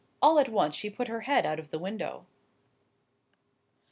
[0.19, 2.25] All at once she put her head out of the window.